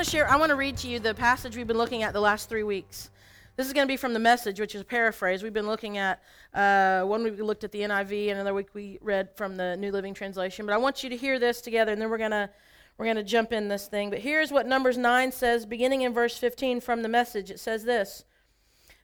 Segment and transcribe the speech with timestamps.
[0.00, 2.14] Want to share, I want to read to you the passage we've been looking at
[2.14, 3.10] the last three weeks.
[3.56, 5.42] This is going to be from the message, which is a paraphrase.
[5.42, 6.22] We've been looking at,
[6.54, 9.92] uh, one week we looked at the NIV, another week we read from the New
[9.92, 10.64] Living Translation.
[10.64, 12.48] But I want you to hear this together, and then we're going to
[12.96, 14.08] we're going to jump in this thing.
[14.08, 17.50] But here's what Numbers 9 says, beginning in verse 15 from the message.
[17.50, 18.24] It says this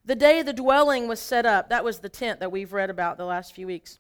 [0.02, 3.18] The day the dwelling was set up, that was the tent that we've read about
[3.18, 3.98] the last few weeks.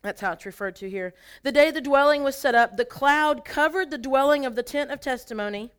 [0.00, 1.12] That's how it's referred to here.
[1.42, 4.90] The day the dwelling was set up, the cloud covered the dwelling of the tent
[4.90, 5.72] of testimony.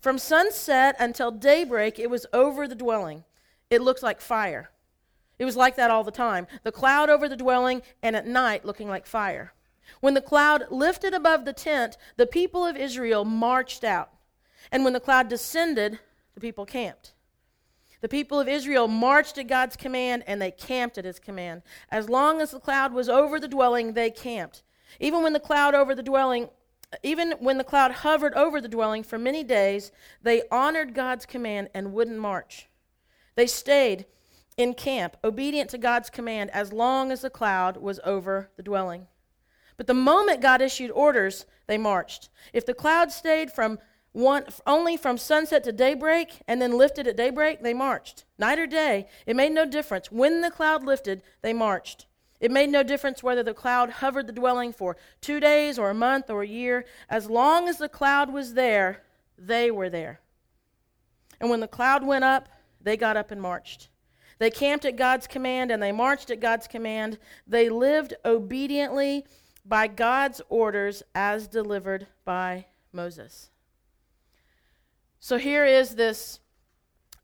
[0.00, 3.24] From sunset until daybreak, it was over the dwelling.
[3.70, 4.70] It looked like fire.
[5.38, 6.46] It was like that all the time.
[6.62, 9.52] The cloud over the dwelling, and at night looking like fire.
[10.00, 14.10] When the cloud lifted above the tent, the people of Israel marched out.
[14.70, 15.98] And when the cloud descended,
[16.34, 17.14] the people camped.
[18.00, 21.62] The people of Israel marched at God's command and they camped at his command.
[21.90, 24.62] As long as the cloud was over the dwelling, they camped.
[25.00, 26.48] Even when the cloud over the dwelling
[27.02, 31.68] even when the cloud hovered over the dwelling for many days, they honored God's command
[31.74, 32.68] and wouldn't march.
[33.34, 34.06] They stayed
[34.56, 39.06] in camp, obedient to God's command, as long as the cloud was over the dwelling.
[39.76, 42.30] But the moment God issued orders, they marched.
[42.52, 43.78] If the cloud stayed from
[44.10, 48.24] one, only from sunset to daybreak and then lifted at daybreak, they marched.
[48.36, 50.10] Night or day, it made no difference.
[50.10, 52.07] When the cloud lifted, they marched.
[52.40, 55.94] It made no difference whether the cloud hovered the dwelling for two days or a
[55.94, 56.84] month or a year.
[57.08, 59.02] As long as the cloud was there,
[59.36, 60.20] they were there.
[61.40, 62.48] And when the cloud went up,
[62.80, 63.88] they got up and marched.
[64.38, 67.18] They camped at God's command and they marched at God's command.
[67.46, 69.24] They lived obediently
[69.64, 73.50] by God's orders as delivered by Moses.
[75.20, 76.38] So here is this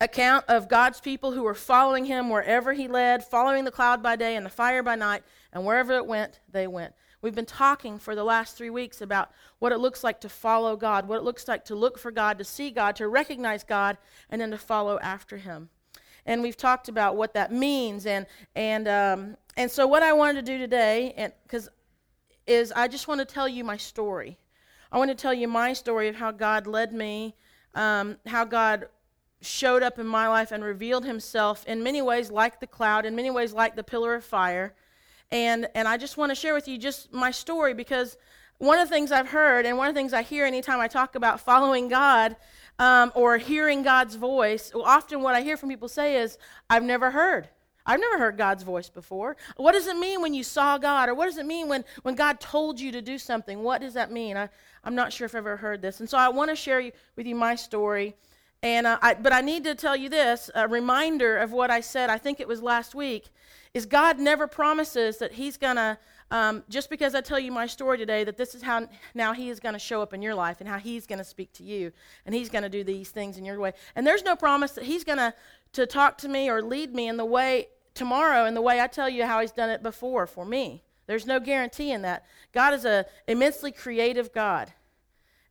[0.01, 4.17] account of God's people who were following him wherever he led, following the cloud by
[4.17, 5.23] day and the fire by night,
[5.53, 6.95] and wherever it went, they went.
[7.23, 10.77] We've been talking for the last three weeks about what it looks like to follow
[10.77, 13.97] God, what it looks like to look for God, to see God, to recognize God,
[14.29, 15.71] and then to follow after him.
[16.27, 20.45] And we've talked about what that means, and and um, and so what I wanted
[20.45, 21.69] to do today, and because
[22.47, 24.39] is I just want to tell you my story.
[24.93, 27.35] I want to tell you my story of how God led me
[27.75, 28.87] um, how God
[29.45, 33.15] showed up in my life and revealed himself in many ways like the cloud, in
[33.15, 34.75] many ways like the pillar of fire.
[35.31, 38.17] And, and I just want to share with you just my story because
[38.59, 40.89] one of the things I've heard and one of the things I hear anytime I
[40.89, 42.37] talk about following God
[42.79, 46.39] um, or hearing God's voice, often what I hear from people say is,
[46.71, 47.49] I've never heard.
[47.87, 49.37] I've never heard God's voice before.
[49.57, 51.09] What does it mean when you saw God?
[51.09, 53.63] Or what does it mean when, when God told you to do something?
[53.63, 54.37] What does that mean?
[54.37, 54.49] I,
[54.85, 56.01] I'm not sure if I've ever heard this.
[56.01, 58.15] And so I want to share with you my story.
[58.65, 61.83] And uh, I, but I need to tell you this a reminder of what I
[61.83, 63.29] said, I think it was last week,
[63.75, 65.99] is God never promises that He's going to,
[66.31, 69.51] um, just because I tell you my story today, that this is how now He
[69.51, 71.63] is going to show up in your life and how He's going to speak to
[71.63, 71.93] you
[72.25, 73.75] and He's going to do these things in your way.
[73.95, 75.35] And there's no promise that He's going to
[75.75, 78.87] to talk to me or lead me in the way tomorrow in the way I
[78.87, 80.85] tell you how He's done it before for me.
[81.07, 82.25] There's no guarantee in that.
[82.53, 84.73] God is an immensely creative God.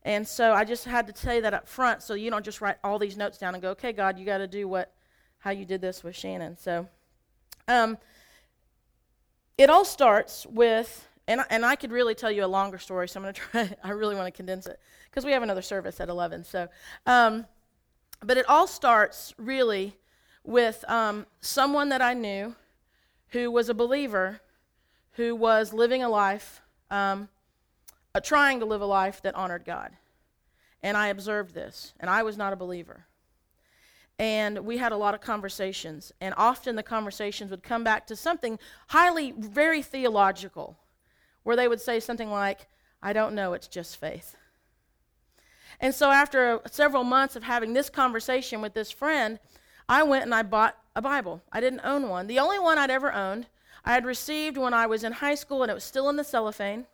[0.04, 2.78] And so I just had to say that up front so you don't just write
[2.84, 4.94] all these notes down and go, okay, God, you got to do what,
[5.40, 6.58] how you did this with Shannon.
[6.58, 6.88] So
[7.68, 7.98] um,
[9.58, 13.20] it all starts with, and, and I could really tell you a longer story, so
[13.20, 16.02] I'm going to try, I really want to condense it because we have another service
[16.02, 16.44] at 11.
[16.44, 16.68] So,
[17.06, 17.46] um,
[18.22, 19.96] but it all starts really
[20.44, 22.56] with um, someone that I knew
[23.30, 24.42] who was a believer
[25.14, 27.30] who was living a life, um,
[28.16, 29.92] uh, trying to live a life that honored God.
[30.82, 33.06] And I observed this, and I was not a believer.
[34.20, 38.16] And we had a lot of conversations, and often the conversations would come back to
[38.16, 40.78] something highly, very theological,
[41.42, 42.68] where they would say something like,
[43.02, 44.36] I don't know, it's just faith.
[45.80, 49.40] And so, after several months of having this conversation with this friend,
[49.90, 51.42] I went and I bought a Bible.
[51.52, 52.28] I didn't own one.
[52.28, 53.48] The only one I'd ever owned
[53.84, 56.24] I had received when I was in high school, and it was still in the
[56.24, 56.86] cellophane.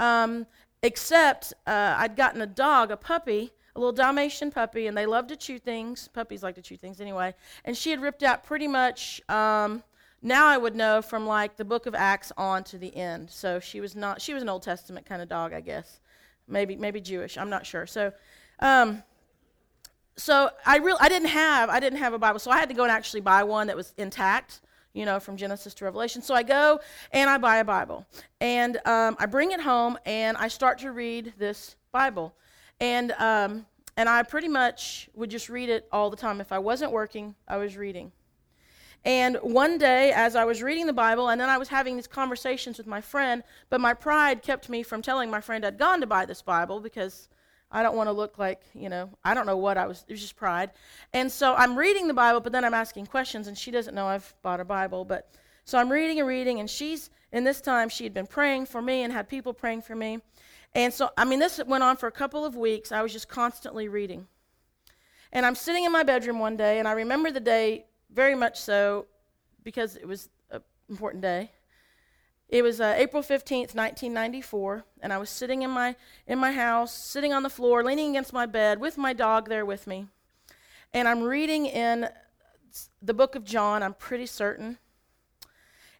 [0.00, 0.46] Um,
[0.82, 5.26] except uh, I'd gotten a dog, a puppy, a little Dalmatian puppy, and they love
[5.28, 6.08] to chew things.
[6.08, 7.34] Puppies like to chew things anyway.
[7.64, 9.20] And she had ripped out pretty much.
[9.28, 9.84] Um,
[10.22, 13.30] now I would know from like the book of Acts on to the end.
[13.30, 14.20] So she was not.
[14.20, 16.00] She was an Old Testament kind of dog, I guess.
[16.48, 17.38] Maybe maybe Jewish.
[17.38, 17.86] I'm not sure.
[17.86, 18.12] So.
[18.58, 19.02] Um,
[20.16, 22.74] so I really I didn't have I didn't have a Bible, so I had to
[22.74, 24.60] go and actually buy one that was intact
[24.92, 26.22] you know, from Genesis to Revelation.
[26.22, 26.80] So I go
[27.12, 28.06] and I buy a Bible.
[28.40, 32.34] And um, I bring it home and I start to read this Bible.
[32.80, 33.66] And, um,
[33.96, 36.40] and I pretty much would just read it all the time.
[36.40, 38.12] If I wasn't working, I was reading.
[39.04, 42.06] And one day, as I was reading the Bible, and then I was having these
[42.06, 46.00] conversations with my friend, but my pride kept me from telling my friend I'd gone
[46.00, 47.28] to buy this Bible because
[47.72, 50.04] I don't want to look like, you know, I don't know what I was.
[50.08, 50.70] It was just pride.
[51.12, 54.06] And so I'm reading the Bible, but then I'm asking questions, and she doesn't know
[54.06, 55.04] I've bought a Bible.
[55.04, 55.30] But
[55.64, 58.82] so I'm reading and reading, and she's, in this time, she had been praying for
[58.82, 60.18] me and had people praying for me.
[60.74, 62.90] And so, I mean, this went on for a couple of weeks.
[62.92, 64.26] I was just constantly reading.
[65.32, 68.60] And I'm sitting in my bedroom one day, and I remember the day very much
[68.60, 69.06] so
[69.62, 71.52] because it was an important day.
[72.50, 75.94] It was uh, April 15th, 1994, and I was sitting in my,
[76.26, 79.64] in my house, sitting on the floor, leaning against my bed with my dog there
[79.64, 80.08] with me.
[80.92, 82.08] And I'm reading in
[83.00, 84.78] the book of John, I'm pretty certain.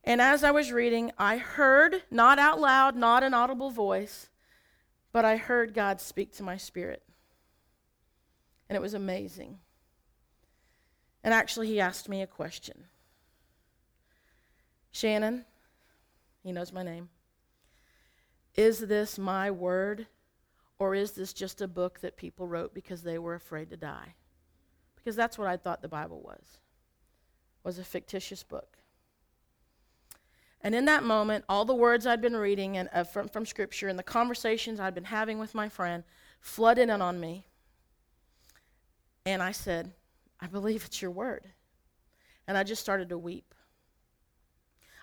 [0.03, 4.29] And as I was reading, I heard, not out loud, not an audible voice,
[5.13, 7.05] but I heard God speak to my spirit.
[8.69, 9.61] And it was amazing.
[11.23, 12.87] And actually, he asked me a question
[14.91, 15.45] Shannon,
[16.43, 17.09] he knows my name.
[18.57, 20.07] Is this my word,
[20.79, 24.15] or is this just a book that people wrote because they were afraid to die?
[24.97, 26.59] Because that's what I thought the Bible was.
[27.63, 28.79] Was a fictitious book.
[30.63, 33.89] And in that moment, all the words I'd been reading and, uh, from, from Scripture
[33.89, 36.05] and the conversations I'd been having with my friend
[36.41, 37.47] flooded in on me.
[39.25, 39.93] And I said,
[40.41, 41.47] I believe it's your word.
[42.47, 43.55] And I just started to weep.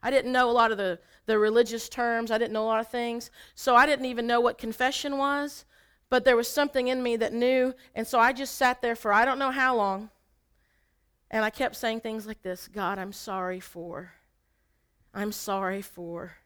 [0.01, 2.79] I didn't know a lot of the, the religious terms, I didn't know a lot
[2.79, 3.31] of things.
[3.55, 5.65] So I didn't even know what confession was,
[6.09, 7.73] but there was something in me that knew.
[7.95, 10.09] And so I just sat there for I don't know how long.
[11.29, 14.13] And I kept saying things like this God, I'm sorry for.
[15.13, 16.38] I'm sorry for.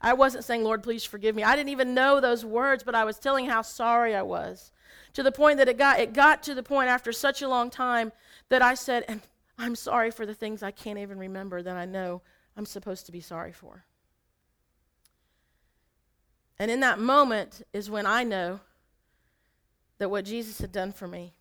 [0.00, 1.44] I wasn't saying, Lord, please forgive me.
[1.44, 4.72] I didn't even know those words, but I was telling how sorry I was.
[5.14, 7.70] To the point that it got it got to the point after such a long
[7.70, 8.12] time
[8.48, 9.20] that I said, and
[9.56, 12.22] I'm sorry for the things I can't even remember that I know
[12.56, 13.84] I'm supposed to be sorry for.
[16.58, 18.60] And in that moment is when I know
[19.98, 21.34] that what Jesus had done for me,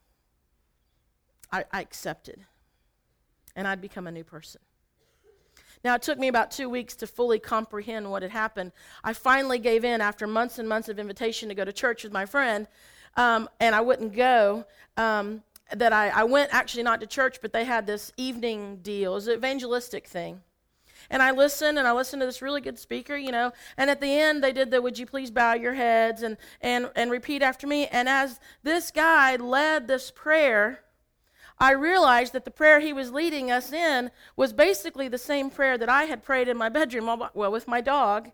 [1.51, 2.45] I, I accepted.
[3.55, 4.61] And I'd become a new person.
[5.83, 8.71] Now, it took me about two weeks to fully comprehend what had happened.
[9.03, 12.13] I finally gave in after months and months of invitation to go to church with
[12.13, 12.67] my friend,
[13.17, 14.65] um, and I wouldn't go.
[14.95, 15.43] Um,
[15.75, 19.13] that I, I went actually not to church, but they had this evening deal.
[19.13, 20.41] It was an evangelistic thing.
[21.09, 23.51] And I listened and I listened to this really good speaker, you know.
[23.77, 26.89] And at the end, they did the would you please bow your heads and, and,
[26.95, 27.88] and repeat after me.
[27.88, 30.83] And as this guy led this prayer,
[31.59, 35.77] I realized that the prayer he was leading us in was basically the same prayer
[35.77, 38.31] that I had prayed in my bedroom, well, with my dog.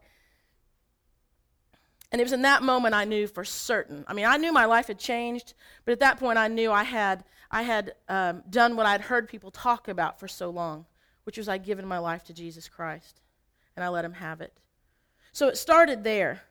[2.10, 4.06] And it was in that moment I knew for certain.
[4.08, 6.84] I mean, I knew my life had changed, but at that point I knew I
[6.84, 10.86] had, I had um, done what I'd heard people talk about for so long
[11.28, 13.20] which was I'd given my life to Jesus Christ,
[13.76, 14.54] and I let him have it.
[15.34, 16.44] So it started there.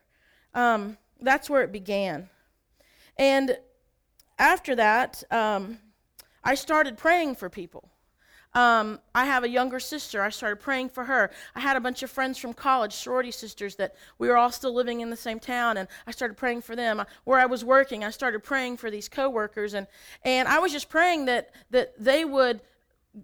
[0.53, 2.29] Um, that's where it began.
[3.17, 3.57] And
[4.37, 5.79] after that, um,
[6.43, 7.89] I started praying for people.
[8.53, 10.21] Um, I have a younger sister.
[10.21, 11.31] I started praying for her.
[11.55, 14.75] I had a bunch of friends from college, sorority sisters, that we were all still
[14.75, 17.03] living in the same town, and I started praying for them.
[17.23, 19.87] Where I was working, I started praying for these coworkers, and
[20.23, 22.61] and I was just praying that that they would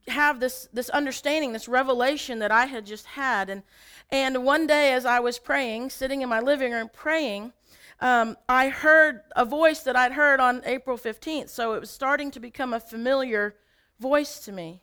[0.07, 3.49] have this this understanding, this revelation that I had just had.
[3.49, 3.63] And
[4.11, 7.53] and one day, as I was praying, sitting in my living room praying,
[7.99, 11.49] um, I heard a voice that I'd heard on April 15th.
[11.49, 13.55] So it was starting to become a familiar
[13.99, 14.81] voice to me.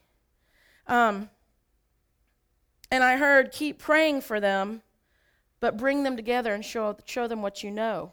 [0.86, 1.30] Um,
[2.90, 4.82] and I heard, keep praying for them,
[5.60, 8.12] but bring them together and show, show them what you know.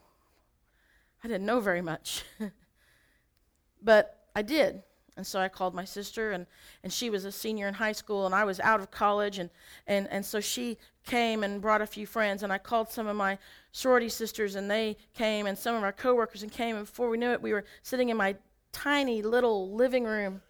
[1.24, 2.24] I didn't know very much,
[3.82, 4.84] but I did.
[5.18, 6.46] And so I called my sister, and,
[6.84, 9.40] and she was a senior in high school, and I was out of college.
[9.40, 9.50] And,
[9.88, 13.16] and, and so she came and brought a few friends, and I called some of
[13.16, 13.38] my
[13.72, 16.76] sorority sisters, and they came, and some of our coworkers and came.
[16.76, 18.36] And before we knew it, we were sitting in my
[18.72, 20.42] tiny little living room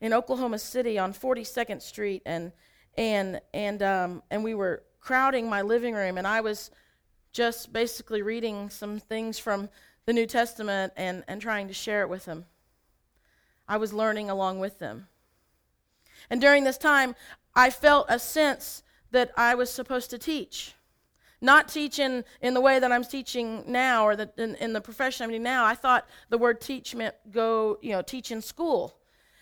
[0.00, 2.52] in Oklahoma City on 42nd Street, and,
[2.98, 6.70] and, and, um, and we were crowding my living room, and I was
[7.32, 9.68] just basically reading some things from
[10.06, 12.46] the New Testament and, and trying to share it with them.
[13.68, 15.08] I was learning along with them.
[16.30, 17.14] And during this time,
[17.54, 20.74] I felt a sense that I was supposed to teach.
[21.40, 24.80] Not teach in, in the way that I'm teaching now or the, in, in the
[24.80, 25.64] profession I'm doing now.
[25.64, 28.96] I thought the word teach meant go, you know, teach in school.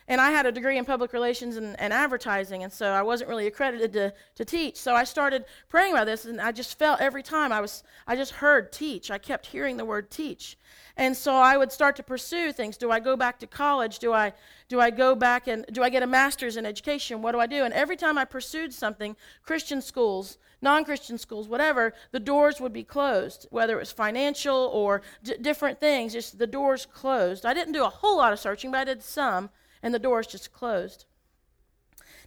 [0.07, 3.31] And I had a degree in public relations and, and, advertising, and so I wasn't
[3.31, 4.77] really accredited to, to teach.
[4.77, 8.17] So I started praying about this, and I just felt every time I was, I
[8.17, 9.11] just heard teach.
[9.11, 10.59] I kept hearing the word teach,
[10.97, 12.77] and so I would start to pursue things.
[12.77, 13.99] Do I go back to college?
[13.99, 14.33] Do I,
[14.69, 17.23] do I go back and do I get a master's in education?
[17.23, 17.65] What do I do?
[17.65, 22.85] And every time I pursued something, Christian schools, non-Christian schools, whatever, the doors would be
[22.85, 26.13] closed, whether it was financial or d- different things.
[26.13, 27.45] Just the doors closed.
[27.45, 29.51] I didn't do a whole lot of searching, but I did some
[29.85, 31.05] and the doors just closed.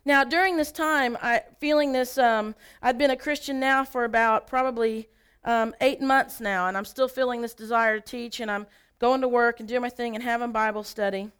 [0.05, 4.47] Now, during this time, I feeling this, um, I'd been a Christian now for about
[4.47, 5.09] probably
[5.43, 8.67] um, eight months now, and I'm still feeling this desire to teach, and I'm
[8.99, 11.31] going to work and doing my thing and having Bible study.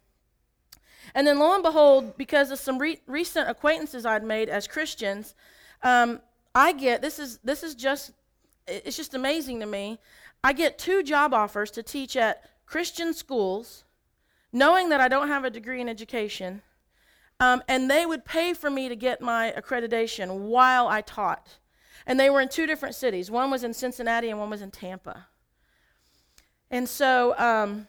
[1.14, 5.34] And then, lo and behold, because of some re- recent acquaintances I'd made as Christians,
[5.82, 6.20] um,
[6.54, 8.10] I get this is this is just
[8.66, 9.98] it's just amazing to me.
[10.42, 13.84] I get two job offers to teach at Christian schools
[14.52, 16.62] knowing that I don't have a degree in education,
[17.40, 21.58] um, and they would pay for me to get my accreditation while I taught.
[22.06, 23.30] And they were in two different cities.
[23.30, 25.26] One was in Cincinnati and one was in Tampa.
[26.70, 27.86] And so um,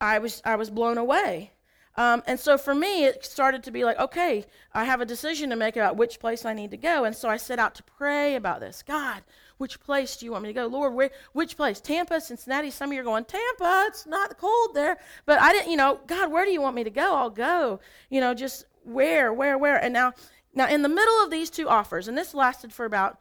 [0.00, 1.52] I was I was blown away.
[1.96, 5.48] Um, and so for me, it started to be like, okay, I have a decision
[5.50, 7.04] to make about which place I need to go.
[7.04, 8.82] And so I set out to pray about this.
[8.86, 9.22] God,
[9.58, 10.66] which place do you want me to go?
[10.66, 11.80] Lord, where, which place?
[11.80, 12.70] Tampa, Cincinnati.
[12.70, 14.98] Some of you are going, Tampa, it's not cold there.
[15.24, 17.14] But I didn't, you know, God, where do you want me to go?
[17.14, 17.80] I'll go.
[18.10, 19.82] You know, just where, where, where.
[19.82, 20.12] And now,
[20.54, 23.18] now in the middle of these two offers, and this lasted for about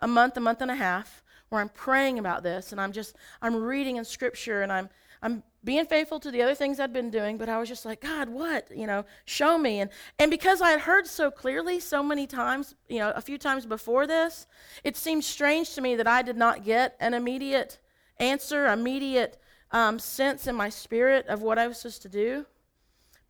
[0.00, 3.14] a month, a month and a half, where I'm praying about this and I'm just,
[3.40, 4.88] I'm reading in scripture and I'm,
[5.24, 8.02] I'm being faithful to the other things I'd been doing, but I was just like,
[8.02, 8.68] God, what?
[8.70, 9.80] You know, show me.
[9.80, 13.38] And and because I had heard so clearly so many times, you know, a few
[13.38, 14.46] times before this,
[14.84, 17.78] it seemed strange to me that I did not get an immediate
[18.18, 19.38] answer, immediate
[19.72, 22.44] um, sense in my spirit of what I was supposed to do.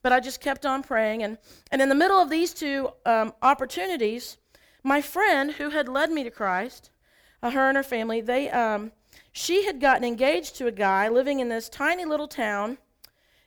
[0.02, 1.38] But I just kept on praying, and
[1.70, 4.36] and in the middle of these two um, opportunities,
[4.82, 6.90] my friend who had led me to Christ,
[7.40, 8.90] uh, her and her family, they um,
[9.36, 12.78] she had gotten engaged to a guy living in this tiny little town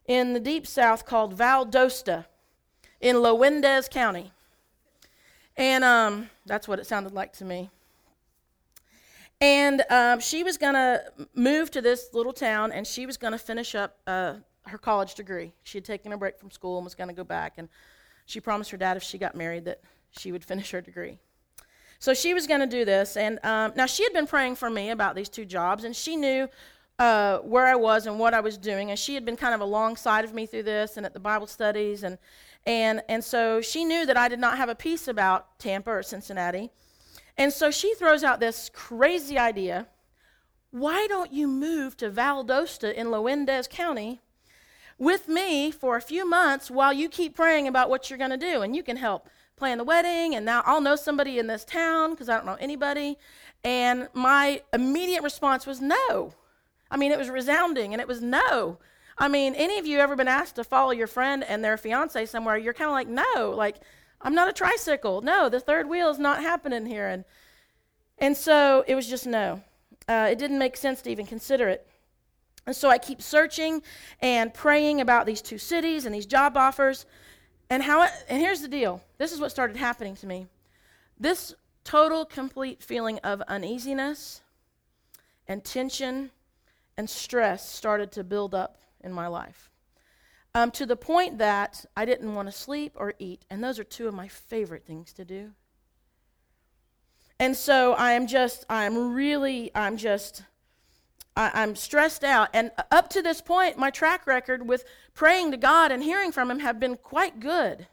[0.05, 2.25] in the deep south called Valdosta
[2.99, 4.33] in Lowndes County.
[5.55, 7.69] And um, that's what it sounded like to me.
[9.39, 11.03] And um, she was going to
[11.33, 14.33] move to this little town and she was going to finish up uh,
[14.65, 15.53] her college degree.
[15.63, 17.53] She had taken a break from school and was going to go back.
[17.57, 17.69] And
[18.25, 19.79] she promised her dad if she got married that
[20.11, 21.17] she would finish her degree.
[21.99, 23.17] So she was going to do this.
[23.17, 26.15] And um, now she had been praying for me about these two jobs, and she
[26.15, 26.47] knew
[26.99, 28.89] uh, where I was and what I was doing.
[28.89, 31.47] And she had been kind of alongside of me through this and at the Bible
[31.47, 32.03] studies.
[32.03, 32.17] And,
[32.65, 36.03] and, and so she knew that I did not have a peace about Tampa or
[36.03, 36.71] Cincinnati.
[37.37, 39.87] And so she throws out this crazy idea
[40.71, 44.19] why don't you move to Valdosta in Lowndes County
[44.97, 48.37] with me for a few months while you keep praying about what you're going to
[48.37, 48.61] do?
[48.61, 52.11] And you can help plan the wedding, and now I'll know somebody in this town
[52.11, 53.17] because I don't know anybody.
[53.63, 56.33] And my immediate response was no.
[56.89, 58.77] I mean, it was resounding, and it was no.
[59.17, 62.25] I mean, any of you ever been asked to follow your friend and their fiance
[62.27, 62.57] somewhere?
[62.57, 63.77] You're kind of like, no, like
[64.21, 65.21] I'm not a tricycle.
[65.21, 67.07] No, the third wheel is not happening here.
[67.07, 67.25] And
[68.19, 69.61] and so it was just no.
[70.07, 71.87] Uh, it didn't make sense to even consider it.
[72.65, 73.81] And so I keep searching
[74.21, 77.05] and praying about these two cities and these job offers.
[77.69, 79.01] And how it, and here's the deal.
[79.17, 80.47] This is what started happening to me.
[81.19, 84.41] This total complete feeling of uneasiness
[85.47, 86.31] and tension
[86.97, 89.69] and stress started to build up in my life.
[90.55, 93.83] Um, to the point that I didn't want to sleep or eat, and those are
[93.83, 95.51] two of my favorite things to do.
[97.39, 100.43] And so I am just, I'm really, I'm just
[101.37, 102.49] I, am stressed out.
[102.51, 106.49] And up to this point, my track record with praying to God and hearing from
[106.49, 107.87] Him have been quite good.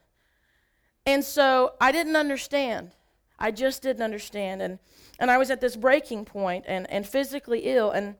[1.05, 2.91] And so I didn't understand.
[3.37, 4.63] I just didn't understand.
[4.63, 4.79] And,
[5.19, 7.91] and I was at this breaking point and, and physically ill.
[7.91, 8.15] And,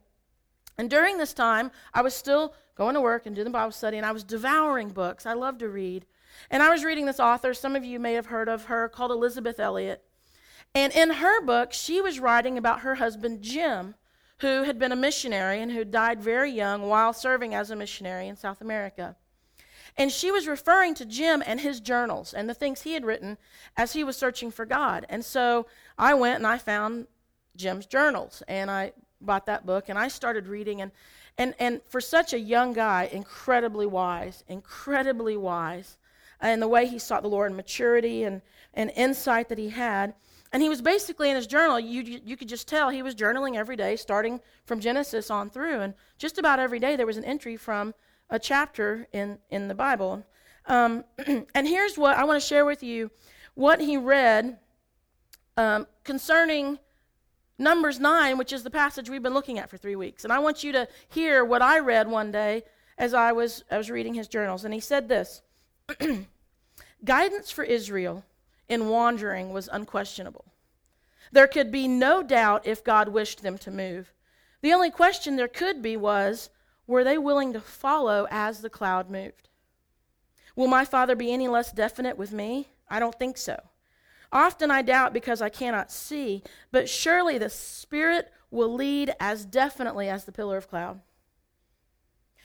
[0.78, 3.96] and during this time, I was still going to work and doing the Bible study,
[3.96, 5.26] and I was devouring books.
[5.26, 6.06] I love to read.
[6.50, 9.10] And I was reading this author, some of you may have heard of her, called
[9.10, 10.04] Elisabeth Elliot.
[10.74, 13.94] And in her book, she was writing about her husband, Jim
[14.38, 18.28] who had been a missionary and who died very young while serving as a missionary
[18.28, 19.16] in South America.
[19.96, 23.38] And she was referring to Jim and his journals and the things he had written
[23.76, 25.06] as he was searching for God.
[25.08, 25.66] And so
[25.96, 27.06] I went and I found
[27.56, 30.92] Jim's journals and I bought that book and I started reading and
[31.38, 35.98] and and for such a young guy, incredibly wise, incredibly wise,
[36.40, 38.42] and the way he sought the Lord and maturity and,
[38.74, 40.14] and insight that he had.
[40.56, 43.56] And he was basically in his journal, you, you could just tell he was journaling
[43.56, 45.80] every day, starting from Genesis on through.
[45.80, 47.92] And just about every day there was an entry from
[48.30, 50.24] a chapter in, in the Bible.
[50.64, 51.04] Um,
[51.54, 53.10] and here's what I want to share with you
[53.52, 54.56] what he read
[55.58, 56.78] um, concerning
[57.58, 60.24] Numbers 9, which is the passage we've been looking at for three weeks.
[60.24, 62.62] And I want you to hear what I read one day
[62.96, 64.64] as I was, I was reading his journals.
[64.64, 65.42] And he said this
[67.04, 68.24] Guidance for Israel
[68.68, 70.44] in wandering was unquestionable.
[71.32, 74.12] There could be no doubt if God wished them to move.
[74.62, 76.50] The only question there could be was
[76.86, 79.48] were they willing to follow as the cloud moved?
[80.54, 82.68] Will my Father be any less definite with me?
[82.88, 83.60] I don't think so.
[84.32, 90.08] Often I doubt because I cannot see, but surely the Spirit will lead as definitely
[90.08, 91.00] as the pillar of cloud.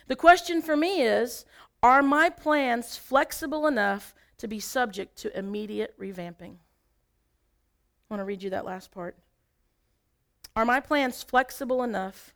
[0.08, 1.46] The question for me is
[1.84, 6.56] are my plans flexible enough to be subject to immediate revamping?
[6.56, 9.16] I want to read you that last part.
[10.56, 12.34] Are my plans flexible enough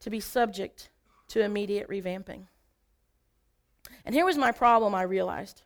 [0.00, 0.90] to be subject
[1.28, 2.46] to immediate revamping?
[4.04, 5.62] And here was my problem I realized.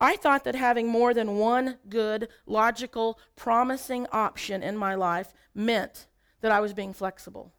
[0.00, 6.06] I thought that having more than one good, logical, promising option in my life meant
[6.40, 7.52] that I was being flexible.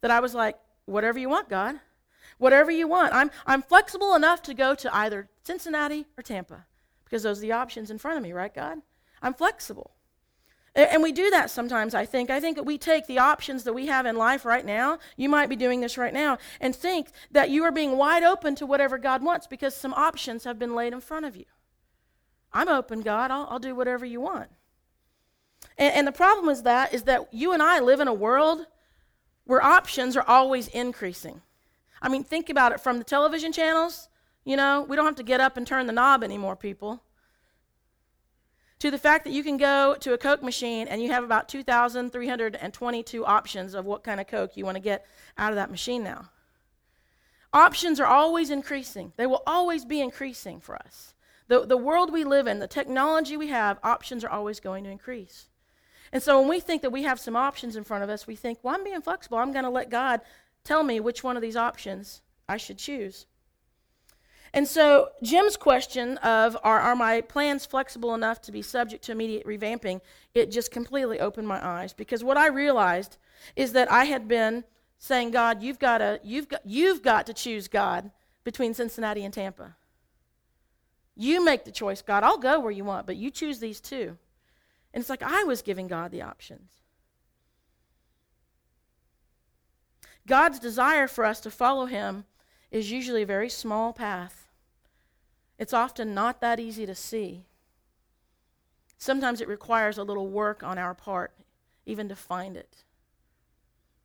[0.00, 1.80] That I was like, whatever you want, God.
[2.38, 3.12] Whatever you want.
[3.12, 6.64] I'm, I'm flexible enough to go to either Cincinnati or Tampa
[7.10, 8.78] because those are the options in front of me, right, God?
[9.20, 9.90] I'm flexible.
[10.76, 12.30] And we do that sometimes, I think.
[12.30, 15.28] I think that we take the options that we have in life right now, you
[15.28, 18.66] might be doing this right now, and think that you are being wide open to
[18.66, 21.46] whatever God wants because some options have been laid in front of you.
[22.52, 23.32] I'm open, God.
[23.32, 24.48] I'll, I'll do whatever you want.
[25.76, 28.66] And, and the problem is that is that you and I live in a world
[29.44, 31.42] where options are always increasing.
[32.00, 34.08] I mean, think about it from the television channels.
[34.50, 37.04] You know, we don't have to get up and turn the knob anymore, people.
[38.80, 41.48] To the fact that you can go to a Coke machine and you have about
[41.48, 45.06] 2,322 options of what kind of Coke you want to get
[45.38, 46.30] out of that machine now.
[47.52, 51.14] Options are always increasing, they will always be increasing for us.
[51.46, 54.90] The, the world we live in, the technology we have, options are always going to
[54.90, 55.48] increase.
[56.10, 58.34] And so when we think that we have some options in front of us, we
[58.34, 59.38] think, well, I'm being flexible.
[59.38, 60.22] I'm going to let God
[60.64, 63.26] tell me which one of these options I should choose.
[64.52, 69.12] And so Jim's question of are, are my plans flexible enough to be subject to
[69.12, 70.00] immediate revamping,
[70.34, 73.16] it just completely opened my eyes because what I realized
[73.54, 74.64] is that I had been
[74.98, 78.10] saying, God, you've got to, you've got, you've got to choose God
[78.44, 79.76] between Cincinnati and Tampa.
[81.16, 82.24] You make the choice, God.
[82.24, 84.16] I'll go where you want, but you choose these two.
[84.92, 86.72] And it's like I was giving God the options.
[90.26, 92.24] God's desire for us to follow Him
[92.70, 94.48] is usually a very small path.
[95.58, 97.44] It's often not that easy to see.
[98.96, 101.32] Sometimes it requires a little work on our part,
[101.86, 102.84] even to find it.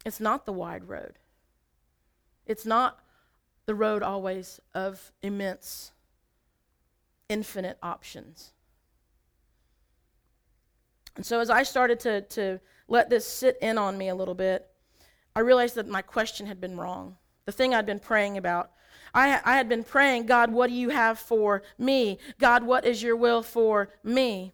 [0.06, 1.20] It's not the wide road.
[2.46, 3.00] It's not
[3.66, 5.92] the road always of immense
[7.30, 8.52] infinite options.
[11.16, 14.36] And so as I started to, to let this sit in on me a little
[14.36, 14.68] bit,
[15.36, 17.18] I realized that my question had been wrong.
[17.46, 18.72] The thing I'd been praying about.
[19.14, 22.18] I, I had been praying, God, what do you have for me?
[22.40, 24.54] God, what is your will for me?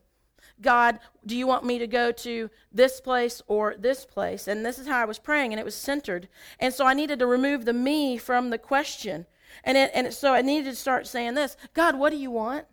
[0.62, 4.48] God, do you want me to go to this place or this place?
[4.48, 6.28] And this is how I was praying, and it was centered.
[6.60, 9.26] And so I needed to remove the me from the question.
[9.64, 12.66] And, it, and so I needed to start saying this God, what do you want?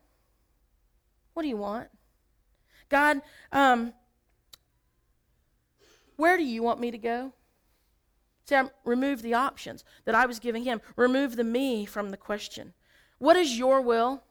[1.32, 1.88] What do you want?
[2.88, 3.92] God, um,
[6.16, 7.32] where do you want me to go?
[8.56, 10.80] I remove the options that I was giving him.
[10.96, 12.72] Remove the me from the question.
[13.18, 14.22] What is your will?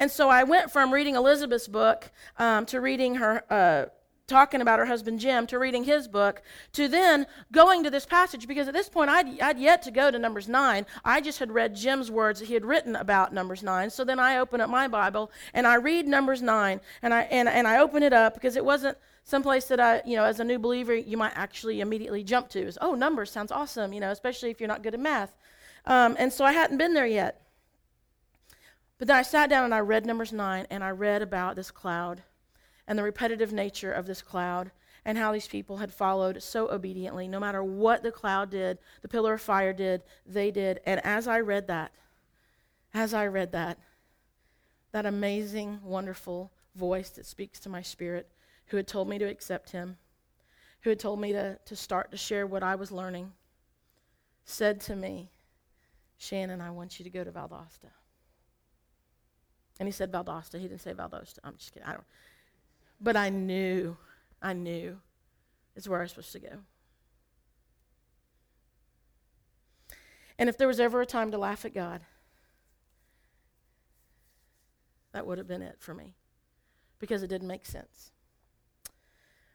[0.00, 3.86] And so I went from reading Elisabeth's book um, to reading her uh,
[4.26, 8.48] talking about her husband Jim to reading his book to then going to this passage
[8.48, 10.86] because at this point I'd, I'd yet to go to Numbers 9.
[11.04, 13.90] I just had read Jim's words that he had written about Numbers 9.
[13.90, 17.48] So then I open up my Bible and I read Numbers 9 and I, and,
[17.48, 20.44] and I open it up because it wasn't someplace that I, you know, as a
[20.44, 24.10] new believer, you might actually immediately jump to is, oh, Numbers sounds awesome, you know,
[24.10, 25.34] especially if you're not good at math.
[25.86, 27.40] Um, and so I hadn't been there yet.
[28.98, 31.70] But then I sat down and I read Numbers 9 and I read about this
[31.70, 32.22] cloud
[32.86, 34.70] and the repetitive nature of this cloud
[35.04, 37.26] and how these people had followed so obediently.
[37.28, 40.80] No matter what the cloud did, the pillar of fire did, they did.
[40.86, 41.92] And as I read that,
[42.92, 43.78] as I read that,
[44.92, 48.28] that amazing, wonderful voice that speaks to my spirit,
[48.66, 49.96] who had told me to accept him,
[50.82, 53.32] who had told me to, to start to share what I was learning,
[54.44, 55.30] said to me,
[56.18, 57.90] Shannon, I want you to go to Valdosta.
[59.80, 60.60] And he said Valdosta.
[60.60, 61.38] He didn't say Valdosta.
[61.42, 61.88] I'm just kidding.
[61.88, 62.04] I don't.
[63.00, 63.96] But I knew,
[64.40, 64.98] I knew
[65.74, 66.58] it's where I was supposed to go.
[70.38, 72.00] And if there was ever a time to laugh at God,
[75.12, 76.14] that would have been it for me
[76.98, 78.10] because it didn't make sense.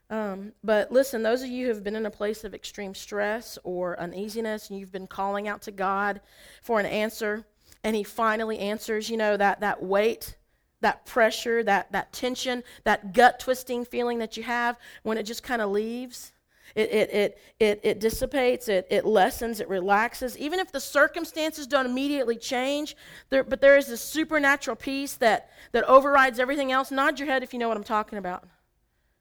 [0.10, 3.60] Um, but listen, those of you who have been in a place of extreme stress
[3.64, 6.20] or uneasiness and you've been calling out to God
[6.64, 7.46] for an answer,
[7.84, 10.36] and He finally answers, you know, that, that weight,
[10.82, 15.44] that pressure, that, that tension, that gut twisting feeling that you have when it just
[15.44, 16.32] kind of leaves.
[16.76, 20.38] It, it, it, it, it dissipates, it, it lessens, it relaxes.
[20.38, 22.96] Even if the circumstances don't immediately change,
[23.30, 26.92] there, but there is this supernatural peace that, that overrides everything else.
[26.92, 28.48] Nod your head if you know what I'm talking about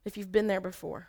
[0.04, 1.08] if you've been there before.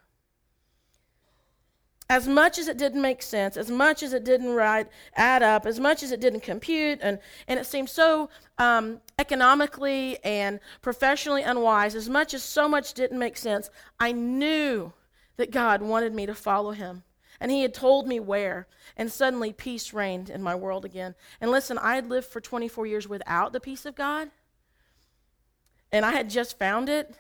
[2.12, 5.68] As much as it didn't make sense, as much as it didn't right, add up,
[5.68, 11.44] as much as it didn't compute, and, and it seemed so um, economically and professionally
[11.44, 14.92] unwise, as much as so much didn't make sense, I knew
[15.38, 17.04] that God wanted me to follow him.
[17.40, 18.68] And he had told me where.
[18.98, 21.16] And suddenly peace reigned in my world again.
[21.40, 24.30] And listen, I had lived for 24 years without the peace of God.
[25.92, 27.16] And I had just found it.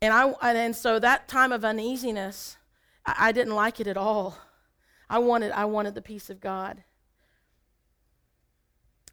[0.00, 2.56] And, I, and so that time of uneasiness,
[3.04, 4.38] I, I didn't like it at all.
[5.10, 6.84] I wanted, I wanted the peace of God.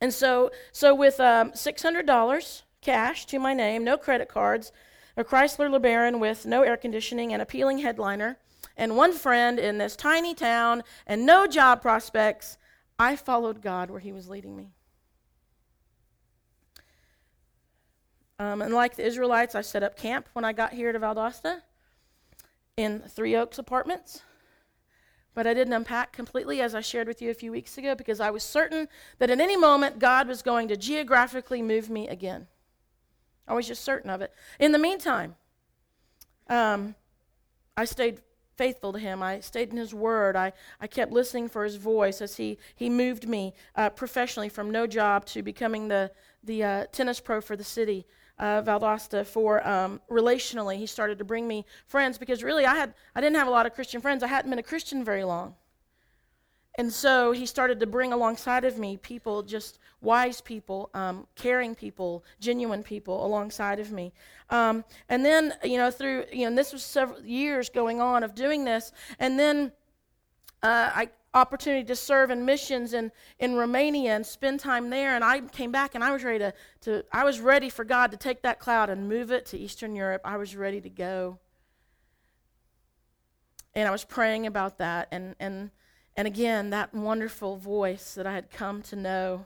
[0.01, 4.71] And so, so with um, $600 cash to my name, no credit cards,
[5.17, 8.37] a Chrysler LeBaron with no air conditioning and a peeling headliner,
[8.77, 12.57] and one friend in this tiny town and no job prospects,
[12.99, 14.71] I followed God where He was leading me.
[18.37, 21.61] Um, and like the Israelites, I set up camp when I got here to Valdosta
[22.75, 24.21] in Three Oaks Apartments.
[25.33, 28.19] But I didn't unpack completely, as I shared with you a few weeks ago, because
[28.19, 28.87] I was certain
[29.19, 32.47] that at any moment God was going to geographically move me again.
[33.47, 34.33] I was just certain of it.
[34.59, 35.35] In the meantime,
[36.47, 36.95] um,
[37.77, 38.21] I stayed
[38.55, 39.21] faithful to him.
[39.21, 40.35] I stayed in his word.
[40.35, 44.71] I, I kept listening for his voice as he, he moved me uh, professionally from
[44.71, 46.11] no job to becoming the,
[46.43, 48.05] the uh, tennis pro for the city
[48.39, 50.77] uh, Valdosta for um, relationally.
[50.77, 53.65] He started to bring me friends because really I had I didn't have a lot
[53.65, 54.23] of Christian friends.
[54.23, 55.55] I hadn't been a Christian very long.
[56.77, 61.73] And so he started to bring alongside of me people, just wise people, um, caring
[61.73, 64.11] people, genuine people alongside of me.
[64.49, 68.35] Um, and then, you know, through, you know, this was several years going on of
[68.35, 68.91] doing this.
[69.19, 69.71] And then
[70.63, 75.15] uh, I, opportunity to serve in missions in, in Romania and spend time there.
[75.15, 78.09] And I came back and I was ready to, to I was ready for God
[78.11, 80.21] to take that cloud and move it to Eastern Europe.
[80.23, 81.37] I was ready to go.
[83.75, 85.09] And I was praying about that.
[85.11, 85.69] And, and,
[86.15, 89.45] and again, that wonderful voice that I had come to know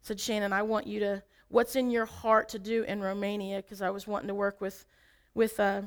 [0.00, 3.58] said, Shannon, I want you to, what's in your heart to do in Romania?
[3.58, 4.86] Because I was wanting to work with,
[5.34, 5.82] with uh,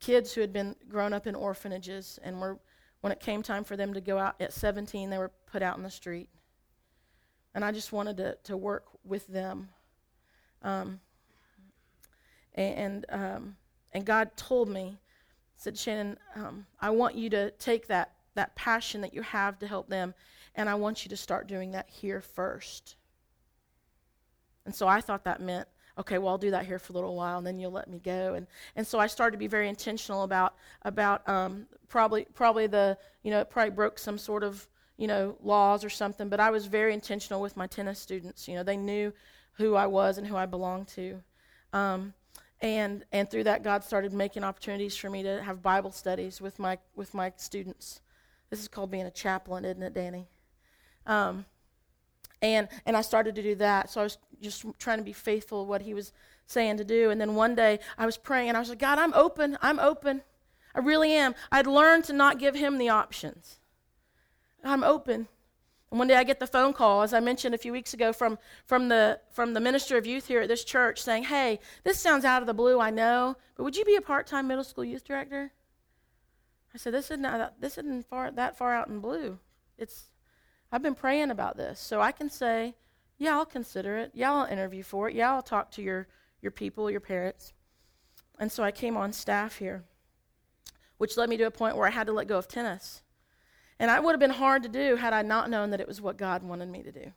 [0.00, 2.58] kids who had been grown up in orphanages and were
[3.00, 5.76] when it came time for them to go out at 17, they were put out
[5.76, 6.28] in the street.
[7.54, 9.68] And I just wanted to, to work with them.
[10.62, 11.00] Um,
[12.54, 13.56] and, um,
[13.92, 14.96] and God told me,
[15.56, 19.66] said, Shannon, um, I want you to take that, that passion that you have to
[19.66, 20.14] help them,
[20.54, 22.96] and I want you to start doing that here first.
[24.64, 27.16] And so I thought that meant okay, well, I'll do that here for a little
[27.16, 28.34] while, and then you'll let me go.
[28.34, 32.98] And and so I started to be very intentional about about um, probably probably the
[33.22, 36.50] you know it probably broke some sort of you know laws or something, but I
[36.50, 38.48] was very intentional with my tennis students.
[38.48, 39.12] You know, they knew
[39.52, 41.22] who I was and who I belonged to.
[41.72, 42.14] Um,
[42.60, 46.58] and and through that, God started making opportunities for me to have Bible studies with
[46.58, 48.00] my with my students.
[48.50, 50.26] This is called being a chaplain, isn't it, Danny?
[51.06, 51.44] Um,
[52.40, 53.90] and and I started to do that.
[53.90, 56.12] So I was just trying to be faithful what he was
[56.46, 57.10] saying to do.
[57.10, 59.58] And then one day I was praying and I was like, God, I'm open.
[59.60, 60.22] I'm open.
[60.74, 61.34] I really am.
[61.50, 63.58] I'd learned to not give him the options.
[64.62, 65.28] I'm open.
[65.90, 68.12] And one day I get the phone call, as I mentioned a few weeks ago,
[68.12, 71.98] from, from, the, from the minister of youth here at this church saying, Hey, this
[71.98, 74.64] sounds out of the blue, I know, but would you be a part time middle
[74.64, 75.52] school youth director?
[76.74, 79.38] I said, This isn't, this isn't far, that far out in blue.
[79.78, 80.10] It's,
[80.72, 81.78] I've been praying about this.
[81.78, 82.74] So I can say,
[83.18, 84.10] yeah, I'll consider it.
[84.14, 85.14] Yeah, I'll interview for it.
[85.14, 86.08] Yeah, I'll talk to your,
[86.42, 87.54] your people, your parents.
[88.38, 89.84] And so I came on staff here,
[90.98, 93.02] which led me to a point where I had to let go of tennis.
[93.78, 96.00] And it would have been hard to do had I not known that it was
[96.00, 97.12] what God wanted me to do.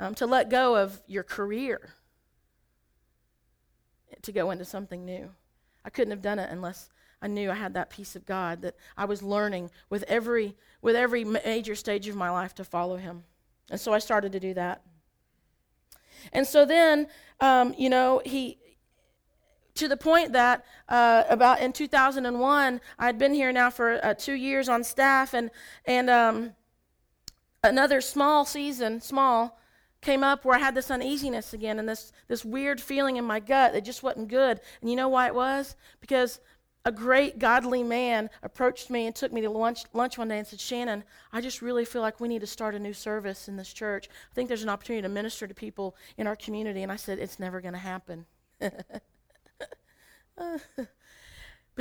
[0.00, 1.94] Um, to let go of your career,
[4.22, 5.30] to go into something new.
[5.84, 6.88] I couldn't have done it unless
[7.20, 10.94] I knew I had that peace of God that I was learning with every with
[10.94, 13.24] every major stage of my life to follow Him,
[13.70, 14.82] and so I started to do that.
[16.32, 17.06] And so then,
[17.40, 18.58] um, you know, he
[19.74, 24.32] to the point that uh, about in 2001, I'd been here now for uh, two
[24.32, 25.50] years on staff, and
[25.84, 26.54] and um,
[27.62, 29.58] another small season, small
[30.00, 33.40] came up where I had this uneasiness again and this, this weird feeling in my
[33.40, 34.60] gut that just wasn't good.
[34.80, 35.74] And you know why it was?
[36.00, 36.40] Because
[36.88, 40.46] a great godly man approached me and took me to lunch, lunch one day and
[40.46, 43.56] said, Shannon, I just really feel like we need to start a new service in
[43.56, 44.08] this church.
[44.10, 46.82] I think there's an opportunity to minister to people in our community.
[46.82, 48.24] And I said, It's never going to happen.
[48.58, 48.72] but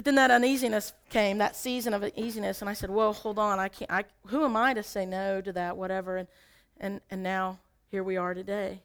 [0.03, 3.69] then that uneasiness came, that season of uneasiness, and I said, Well, hold on, I
[3.69, 6.17] can't I, who am I to say no to that, whatever?
[6.17, 6.27] And
[6.81, 8.81] and and now here we are today.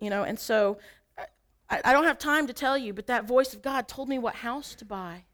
[0.00, 0.78] You know, and so
[1.70, 4.18] I, I don't have time to tell you, but that voice of God told me
[4.18, 5.24] what house to buy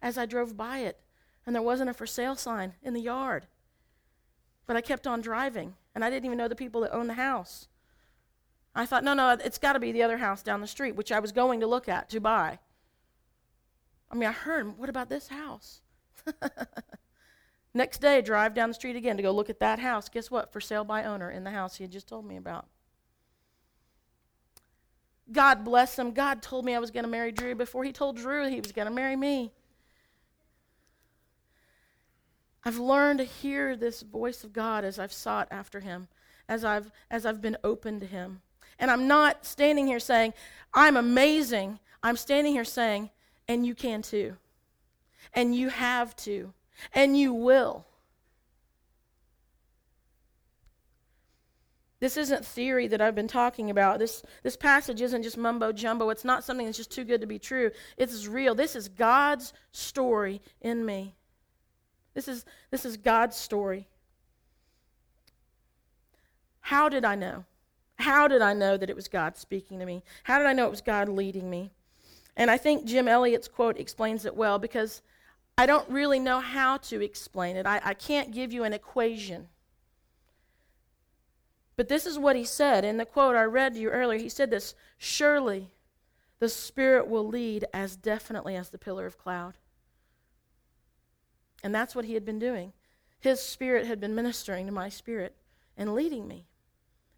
[0.00, 0.98] as I drove by it.
[1.44, 3.46] And there wasn't a for sale sign in the yard.
[4.66, 7.14] But I kept on driving, and I didn't even know the people that owned the
[7.14, 7.68] house.
[8.74, 11.12] I thought, no, no, it's got to be the other house down the street, which
[11.12, 12.58] I was going to look at to buy.
[14.10, 15.82] I mean, I heard, what about this house?
[17.74, 20.08] Next day, drive down the street again to go look at that house.
[20.08, 20.52] Guess what?
[20.52, 22.66] For sale by owner in the house he had just told me about.
[25.30, 26.12] God bless him.
[26.12, 28.72] God told me I was going to marry Drew before he told Drew he was
[28.72, 29.52] going to marry me.
[32.64, 36.08] I've learned to hear this voice of God as I've sought after him,
[36.48, 38.40] as I've, as I've been open to him.
[38.78, 40.34] And I'm not standing here saying,
[40.72, 41.78] I'm amazing.
[42.02, 43.10] I'm standing here saying,
[43.48, 44.36] and you can too.
[45.34, 46.52] And you have to.
[46.94, 47.84] And you will.
[52.02, 54.00] This isn't theory that I've been talking about.
[54.00, 56.10] This, this passage isn't just mumbo jumbo.
[56.10, 57.70] It's not something that's just too good to be true.
[57.96, 58.56] It's real.
[58.56, 61.14] This is God's story in me.
[62.14, 63.86] This is, this is God's story.
[66.58, 67.44] How did I know?
[68.00, 70.02] How did I know that it was God speaking to me?
[70.24, 71.70] How did I know it was God leading me?
[72.36, 75.02] And I think Jim Elliot's quote explains it well because
[75.56, 77.64] I don't really know how to explain it.
[77.64, 79.46] I, I can't give you an equation.
[81.82, 84.16] But this is what he said in the quote I read to you earlier.
[84.16, 85.72] He said this Surely
[86.38, 89.58] the Spirit will lead as definitely as the pillar of cloud.
[91.60, 92.72] And that's what he had been doing.
[93.18, 95.34] His Spirit had been ministering to my spirit
[95.76, 96.46] and leading me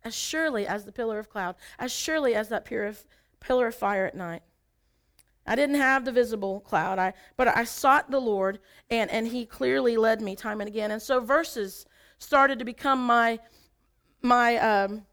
[0.03, 4.17] as surely as the pillar of cloud, as surely as that pillar of fire at
[4.17, 4.45] night.
[5.47, 9.45] I didn't have the visible cloud, I, but I sought the Lord, and, and He
[9.45, 10.91] clearly led me time and again.
[10.91, 11.85] And so verses
[12.17, 13.41] started to become my
[14.25, 15.07] my um,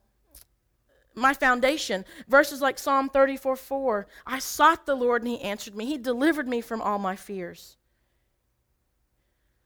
[1.14, 2.06] my foundation.
[2.28, 4.08] Verses like Psalm 34 4.
[4.26, 5.86] I sought the Lord and he answered me.
[5.86, 7.78] He delivered me from all my fears.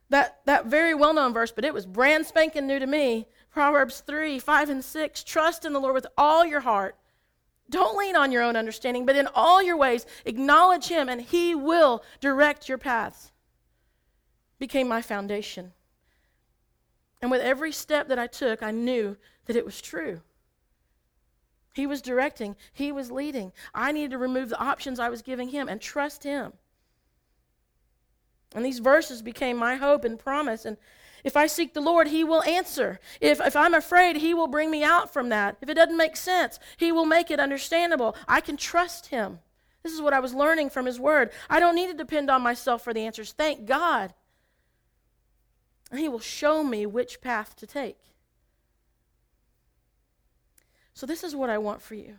[0.08, 3.26] That, that very well known verse, but it was brand spanking new to me.
[3.50, 5.24] Proverbs 3 5 and 6.
[5.24, 6.96] Trust in the Lord with all your heart.
[7.68, 11.54] Don't lean on your own understanding, but in all your ways, acknowledge him and he
[11.54, 13.32] will direct your paths.
[14.60, 15.72] Became my foundation.
[17.20, 20.20] And with every step that I took, I knew that it was true.
[21.74, 23.52] He was directing, He was leading.
[23.74, 26.54] I needed to remove the options I was giving Him and trust Him.
[28.54, 30.64] And these verses became my hope and promise.
[30.64, 30.78] And
[31.22, 32.98] if I seek the Lord, He will answer.
[33.20, 35.58] If, if I'm afraid, He will bring me out from that.
[35.60, 38.16] If it doesn't make sense, He will make it understandable.
[38.26, 39.40] I can trust Him.
[39.82, 41.30] This is what I was learning from His Word.
[41.50, 43.32] I don't need to depend on myself for the answers.
[43.32, 44.14] Thank God.
[45.90, 47.98] And He will show me which path to take.
[50.96, 52.16] So this is what I want for you.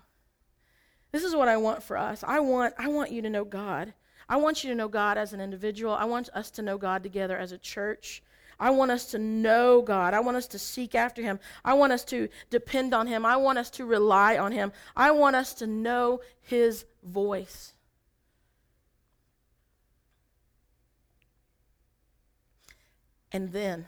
[1.11, 2.23] This is what I want for us.
[2.23, 3.91] I want I want you to know God.
[4.29, 5.95] I want you to know God as an individual.
[5.95, 8.21] I want us to know God together as a church.
[8.59, 10.13] I want us to know God.
[10.13, 11.39] I want us to seek after Him.
[11.65, 13.25] I want us to depend on Him.
[13.25, 14.71] I want us to rely on Him.
[14.95, 17.73] I want us to know His voice.
[23.31, 23.87] And then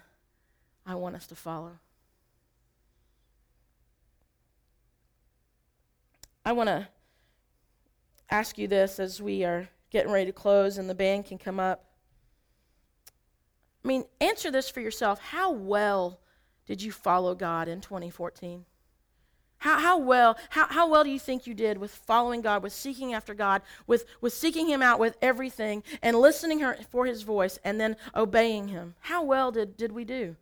[0.84, 1.78] I want us to follow.
[6.46, 6.88] I want to
[8.30, 11.60] ask you this as we are getting ready to close and the band can come
[11.60, 11.86] up.
[13.84, 15.20] I mean, answer this for yourself.
[15.20, 16.20] How well
[16.66, 18.66] did you follow God in 2014?
[19.60, 22.72] How, how well how, how well do you think you did with following God, with
[22.72, 27.24] seeking after God, with, with seeking Him out with everything and listening her, for His
[27.24, 28.96] voice and then obeying Him?
[29.02, 30.38] How well did, did we do?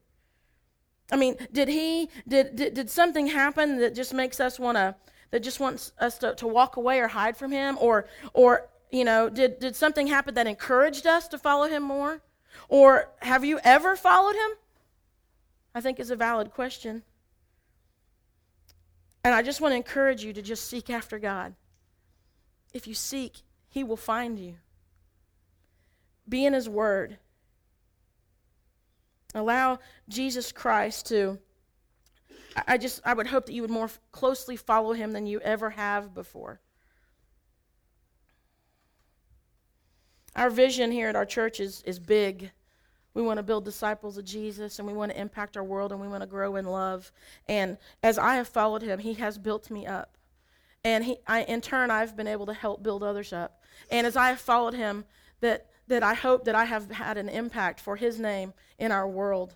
[1.12, 4.96] I mean, did He did, did, did something happen that just makes us want to
[5.32, 7.78] that just wants us to, to walk away or hide from him?
[7.80, 12.22] Or, or you know, did, did something happen that encouraged us to follow him more?
[12.70, 14.52] Or have you ever followed him?
[15.76, 17.04] I think is a valid question.
[19.24, 21.54] And I just want to encourage you to just seek after God.
[22.74, 24.56] If you seek, he will find you.
[26.28, 27.18] Be in his word.
[29.36, 31.40] Allow Jesus Christ to
[32.68, 35.70] I just, I would hope that you would more closely follow him than you ever
[35.72, 36.60] have before.
[40.36, 42.52] Our vision here at our church is, is big.
[43.14, 46.00] We want to build disciples of Jesus and we want to impact our world and
[46.00, 47.12] we want to grow in love.
[47.48, 50.18] And as I have followed him, he has built me up.
[50.84, 53.64] And he, I, in turn, I've been able to help build others up.
[53.90, 55.06] And as I have followed him,
[55.42, 59.08] that, that I hope that I have had an impact for his name in our
[59.08, 59.56] world.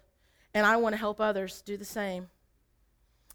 [0.54, 2.30] And I want to help others do the same.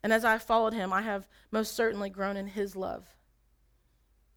[0.06, 3.04] And as I followed him, I have most certainly grown in his love.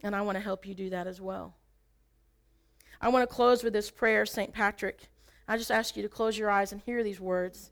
[0.02, 1.58] And I want to help you do that as well.
[3.00, 4.52] I want to close with this prayer, St.
[4.52, 5.10] Patrick.
[5.48, 7.70] I just ask you to close your eyes and hear these words.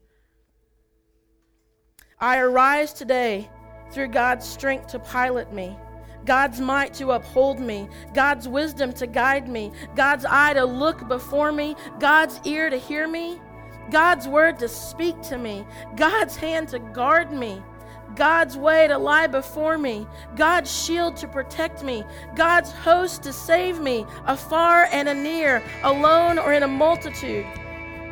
[2.20, 3.50] I arise today
[3.92, 5.76] through God's strength to pilot me,
[6.24, 11.52] God's might to uphold me, God's wisdom to guide me, God's eye to look before
[11.52, 13.42] me, God's ear to hear me,
[13.90, 17.60] God's word to speak to me, God's hand to guard me.
[18.18, 22.04] God's way to lie before me, God's shield to protect me,
[22.36, 27.46] God's host to save me, afar and anear, alone or in a multitude.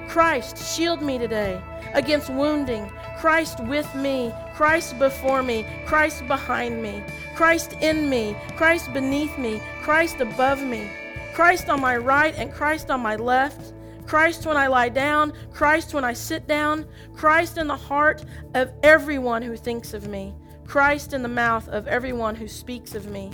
[0.08, 1.60] Christ, shield me today
[1.96, 2.88] against wounding.
[3.18, 9.60] Christ with me, Christ before me, Christ behind me, Christ in me, Christ beneath me,
[9.82, 10.88] Christ above me,
[11.34, 13.74] Christ on my right and Christ on my left.
[14.06, 18.72] Christ when I lie down, Christ when I sit down, Christ in the heart of
[18.84, 23.32] everyone who thinks of me, Christ in the mouth of everyone who speaks of me,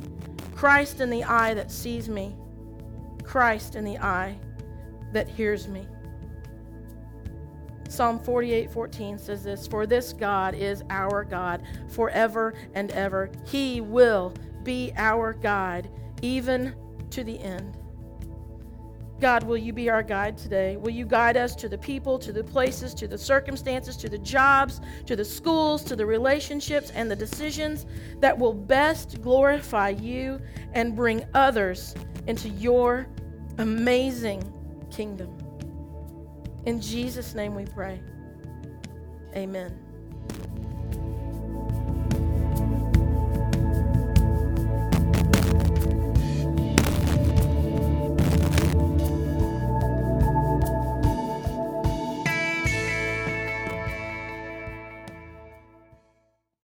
[0.56, 2.36] Christ in the eye that sees me,
[3.24, 4.38] Christ in the eye
[5.14, 5.88] that hears me.
[7.90, 13.30] Psalm 48:14 says this, "For this God is our God forever and ever.
[13.44, 15.90] He will be our guide
[16.22, 16.74] even
[17.10, 17.78] to the end."
[19.22, 20.78] God, will you be our guide today?
[20.78, 24.18] Will you guide us to the people, to the places, to the circumstances, to the
[24.18, 27.86] jobs, to the schools, to the relationships, and the decisions
[28.20, 30.42] that will best glorify you
[30.74, 31.94] and bring others
[32.26, 33.08] into your
[33.60, 34.42] amazing
[34.90, 35.38] kingdom?
[36.66, 38.02] In Jesus' name we pray.
[39.36, 39.81] Amen.